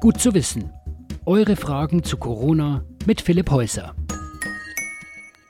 [0.00, 0.72] Gut zu wissen.
[1.26, 3.94] Eure Fragen zu Corona mit Philipp Häuser.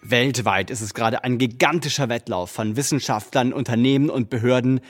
[0.02, 4.80] Weltweit ist es gerade ein gigantischer Wettlauf von Wissenschaftlern, Unternehmen und Behörden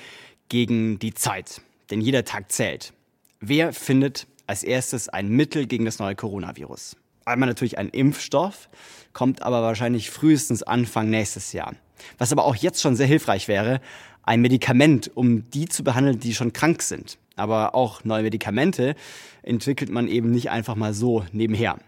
[0.49, 1.61] gegen die Zeit.
[1.91, 2.95] Denn jeder Tag zählt.
[3.41, 6.97] Wer findet als erstes ein Mittel gegen das neue Coronavirus?
[7.27, 8.71] Einmal natürlich ein Impfstoff,
[9.13, 11.75] kommt aber wahrscheinlich frühestens Anfang nächstes Jahr.
[12.17, 13.83] Was aber auch jetzt schon sehr hilfreich wäre,
[14.23, 17.19] ein Medikament, um die zu behandeln, die schon krank sind.
[17.41, 18.95] Aber auch neue Medikamente
[19.43, 21.79] entwickelt man eben nicht einfach mal so nebenher.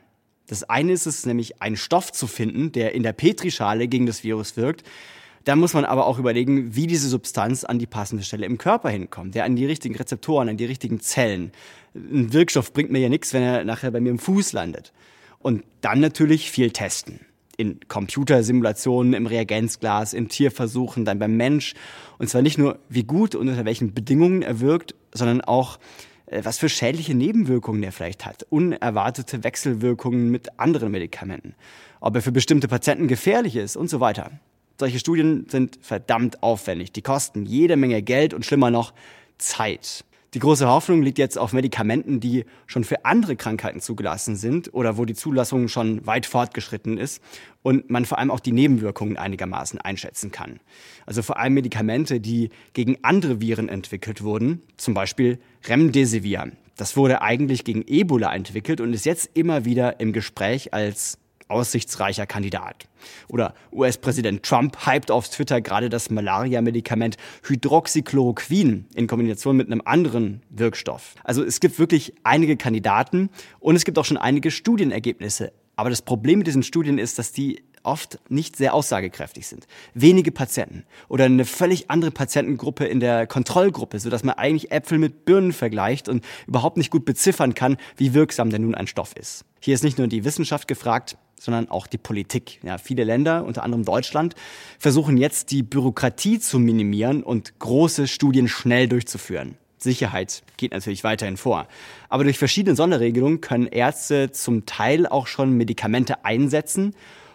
[0.48, 4.24] Das eine ist es nämlich, einen Stoff zu finden, der in der Petrischale gegen das
[4.24, 4.82] Virus wirkt.
[5.44, 8.90] Da muss man aber auch überlegen, wie diese Substanz an die passende Stelle im Körper
[8.90, 11.52] hinkommt, der an die richtigen Rezeptoren, an die richtigen Zellen.
[11.94, 14.92] Ein Wirkstoff bringt mir ja nichts, wenn er nachher bei mir im Fuß landet.
[15.38, 17.20] Und dann natürlich viel testen.
[17.62, 21.74] In Computersimulationen, im Reagenzglas, in Tierversuchen, dann beim Mensch.
[22.18, 25.78] Und zwar nicht nur, wie gut und unter welchen Bedingungen er wirkt, sondern auch,
[26.26, 28.44] äh, was für schädliche Nebenwirkungen er vielleicht hat.
[28.50, 31.54] Unerwartete Wechselwirkungen mit anderen Medikamenten.
[32.00, 34.32] Ob er für bestimmte Patienten gefährlich ist und so weiter.
[34.80, 36.90] Solche Studien sind verdammt aufwendig.
[36.90, 38.92] Die kosten jede Menge Geld und schlimmer noch
[39.38, 40.04] Zeit.
[40.34, 44.96] Die große Hoffnung liegt jetzt auf Medikamenten, die schon für andere Krankheiten zugelassen sind oder
[44.96, 47.22] wo die Zulassung schon weit fortgeschritten ist
[47.60, 50.60] und man vor allem auch die Nebenwirkungen einigermaßen einschätzen kann.
[51.04, 56.52] Also vor allem Medikamente, die gegen andere Viren entwickelt wurden, zum Beispiel Remdesivir.
[56.76, 61.18] Das wurde eigentlich gegen Ebola entwickelt und ist jetzt immer wieder im Gespräch als
[61.52, 62.88] aussichtsreicher Kandidat.
[63.28, 70.42] Oder US-Präsident Trump hypt auf Twitter gerade das Malaria-Medikament Hydroxychloroquin in Kombination mit einem anderen
[70.50, 71.14] Wirkstoff.
[71.24, 73.30] Also es gibt wirklich einige Kandidaten
[73.60, 75.52] und es gibt auch schon einige Studienergebnisse.
[75.76, 79.66] Aber das Problem mit diesen Studien ist, dass die oft nicht sehr aussagekräftig sind.
[79.94, 85.24] Wenige Patienten oder eine völlig andere Patientengruppe in der Kontrollgruppe, sodass man eigentlich Äpfel mit
[85.24, 89.44] Birnen vergleicht und überhaupt nicht gut beziffern kann, wie wirksam denn nun ein Stoff ist.
[89.60, 92.60] Hier ist nicht nur die Wissenschaft gefragt, sondern auch die Politik.
[92.62, 94.34] Ja, viele Länder, unter anderem Deutschland,
[94.78, 99.56] versuchen jetzt die Bürokratie zu minimieren und große Studien schnell durchzuführen.
[99.78, 101.66] Sicherheit geht natürlich weiterhin vor.
[102.08, 106.94] Aber durch verschiedene Sonderregelungen können Ärzte zum Teil auch schon Medikamente einsetzen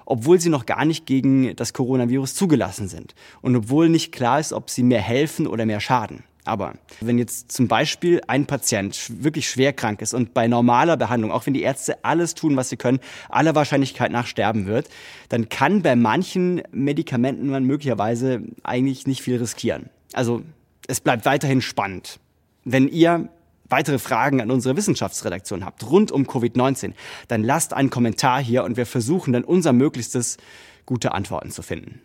[0.09, 4.53] obwohl sie noch gar nicht gegen das Coronavirus zugelassen sind und obwohl nicht klar ist,
[4.53, 6.23] ob sie mehr helfen oder mehr schaden.
[6.47, 11.31] Aber wenn jetzt zum Beispiel ein Patient wirklich schwer krank ist und bei normaler Behandlung,
[11.31, 12.99] auch wenn die Ärzte alles tun, was sie können,
[13.29, 14.89] aller Wahrscheinlichkeit nach sterben wird,
[15.29, 19.89] dann kann bei manchen Medikamenten man möglicherweise eigentlich nicht viel riskieren.
[20.13, 20.41] Also
[20.87, 22.19] es bleibt weiterhin spannend.
[22.63, 23.29] Wenn ihr
[23.69, 26.93] weitere Fragen an unsere Wissenschaftsredaktion habt rund um Covid-19,
[27.27, 30.37] dann lasst einen Kommentar hier und wir versuchen dann unser Möglichstes,
[30.85, 32.01] gute Antworten zu finden.